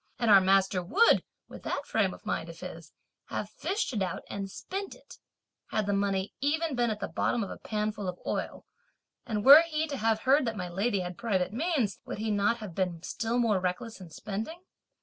[0.17, 2.91] And our master would, with that frame of mind of his,
[3.25, 5.19] have fished it out and spent it,
[5.67, 8.65] had the money even been at the bottom of a pan full of oil!
[9.27, 12.57] and were he to have heard that my lady had private means, would he not
[12.57, 14.63] have been still more reckless in spending?